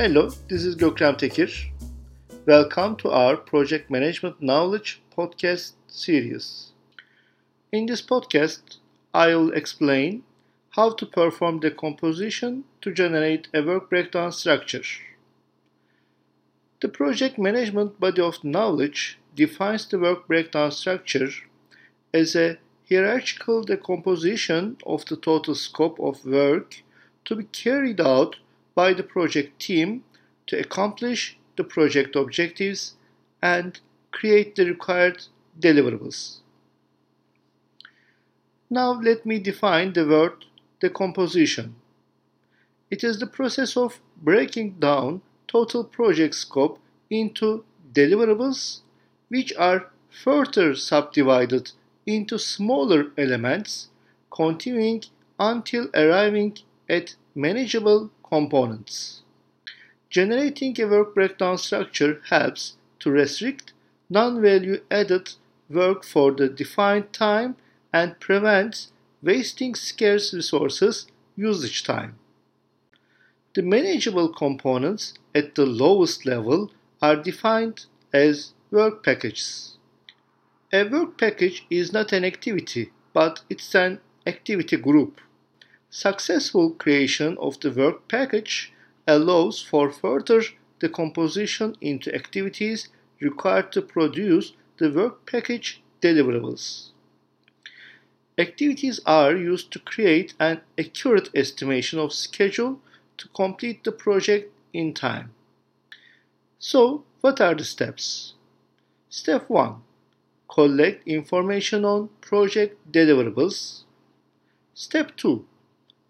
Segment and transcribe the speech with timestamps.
[0.00, 1.52] Hello, this is Gökhan Tekir.
[2.46, 6.70] Welcome to our Project Management Knowledge podcast series.
[7.72, 8.76] In this podcast,
[9.12, 10.22] I will explain
[10.76, 14.84] how to perform decomposition to generate a work breakdown structure.
[16.80, 21.30] The project management body of knowledge defines the work breakdown structure
[22.14, 22.58] as a
[22.88, 26.84] hierarchical decomposition of the total scope of work
[27.24, 28.36] to be carried out
[28.78, 30.04] by the project team
[30.46, 32.94] to accomplish the project objectives
[33.42, 33.80] and
[34.12, 35.24] create the required
[35.58, 36.18] deliverables.
[38.70, 40.44] Now let me define the word
[40.78, 41.74] decomposition.
[42.88, 46.78] It is the process of breaking down total project scope
[47.10, 48.82] into deliverables
[49.28, 51.72] which are further subdivided
[52.06, 53.88] into smaller elements
[54.30, 55.02] continuing
[55.40, 56.58] until arriving
[56.88, 59.22] at manageable components.
[60.10, 63.72] Generating a work breakdown structure helps to restrict
[64.10, 65.34] non-value added
[65.68, 67.56] work for the defined time
[67.92, 71.06] and prevents wasting scarce resources
[71.36, 72.18] usage time.
[73.54, 76.70] The manageable components at the lowest level
[77.02, 79.76] are defined as work packages.
[80.72, 85.20] A work package is not an activity, but it's an activity group.
[85.90, 88.72] Successful creation of the work package
[89.06, 90.42] allows for further
[90.80, 92.88] decomposition into activities
[93.20, 96.90] required to produce the work package deliverables.
[98.36, 102.80] Activities are used to create an accurate estimation of schedule
[103.16, 105.32] to complete the project in time.
[106.58, 108.34] So, what are the steps?
[109.08, 109.82] Step 1
[110.48, 113.84] Collect information on project deliverables.
[114.74, 115.46] Step 2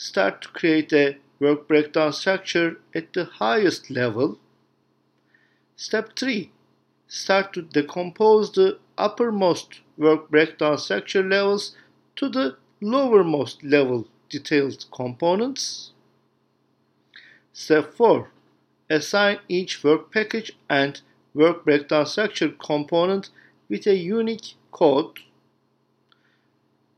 [0.00, 4.38] Start to create a work breakdown structure at the highest level.
[5.76, 6.50] Step 3
[7.06, 11.76] Start to decompose the uppermost work breakdown structure levels
[12.16, 15.92] to the lowermost level detailed components.
[17.52, 18.30] Step 4.
[18.88, 21.02] Assign each work package and
[21.34, 23.28] work breakdown structure component
[23.68, 25.18] with a unique code.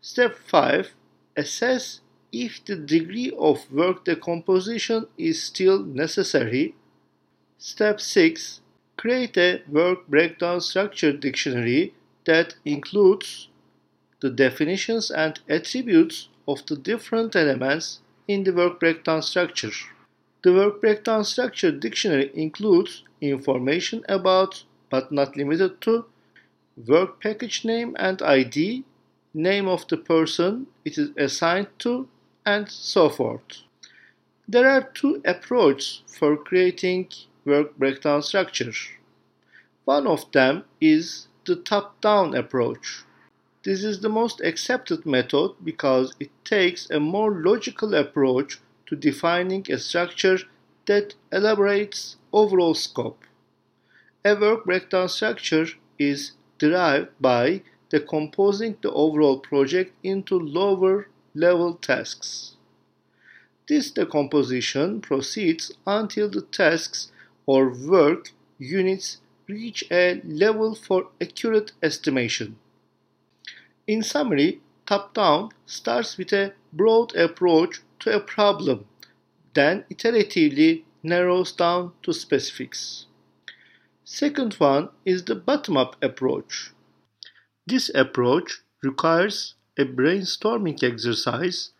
[0.00, 0.94] Step 5.
[1.36, 2.00] Assess
[2.34, 6.74] if the degree of work decomposition is still necessary.
[7.58, 8.60] Step 6.
[8.96, 11.94] Create a work breakdown structure dictionary
[12.26, 13.48] that includes
[14.20, 19.70] the definitions and attributes of the different elements in the work breakdown structure.
[20.42, 26.06] The work breakdown structure dictionary includes information about, but not limited to,
[26.86, 28.84] work package name and ID,
[29.32, 32.08] name of the person it is assigned to,
[32.46, 33.62] and so forth.
[34.46, 37.08] There are two approaches for creating
[37.44, 38.72] work breakdown structure.
[39.84, 43.04] One of them is the top-down approach.
[43.64, 49.64] This is the most accepted method because it takes a more logical approach to defining
[49.70, 50.38] a structure
[50.86, 53.24] that elaborates overall scope.
[54.24, 55.66] A work breakdown structure
[55.98, 62.56] is derived by decomposing the overall project into lower level tasks.
[63.68, 67.10] This decomposition proceeds until the tasks
[67.46, 69.18] or work units
[69.48, 72.56] reach a level for accurate estimation.
[73.86, 78.86] In summary, top-down starts with a broad approach to a problem,
[79.54, 83.06] then iteratively narrows down to specifics.
[84.04, 86.72] Second one is the bottom-up approach.
[87.66, 91.70] This approach requires a brainstorming exercise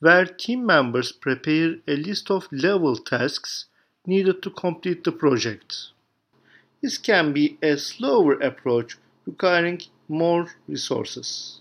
[0.00, 3.66] where team members prepare a list of level tasks
[4.06, 5.90] needed to complete the project.
[6.82, 11.60] This can be a slower approach requiring more resources.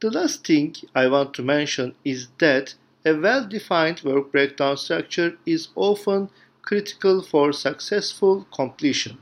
[0.00, 5.68] The last thing I want to mention is that a well-defined work breakdown structure is
[5.74, 6.30] often
[6.62, 9.18] critical for successful completion.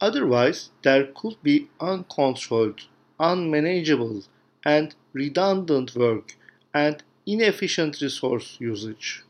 [0.00, 2.82] Otherwise, there could be uncontrolled,
[3.18, 4.22] unmanageable,
[4.64, 6.36] and redundant work
[6.74, 9.22] and inefficient resource usage.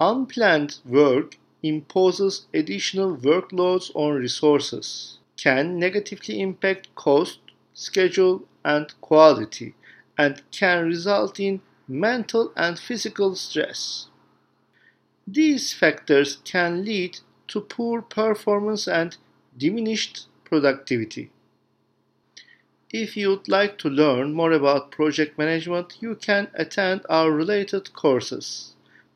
[0.00, 7.38] Unplanned work imposes additional workloads on resources, can negatively impact cost,
[7.74, 9.74] schedule, and quality,
[10.18, 14.06] and can result in mental and physical stress.
[15.26, 19.16] These factors can lead to poor performance and
[19.56, 21.30] diminished productivity.
[22.92, 28.72] If you'd like to learn more about project management, you can attend our related courses.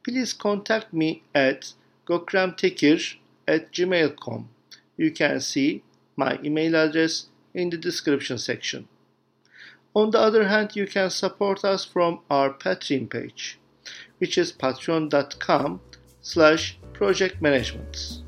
[0.06, 1.72] please contact me at
[2.06, 3.16] gokhantekir
[3.48, 4.48] at gmail.com.
[4.96, 5.82] You can see
[6.14, 8.86] my email address in the description section.
[9.94, 13.58] On the other hand, you can support us from our Patreon page,
[14.18, 15.80] which is patreon.com
[16.20, 18.22] slash project management.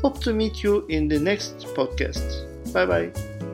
[0.00, 2.72] Hope to meet you in the next podcast.
[2.72, 3.53] Bye bye.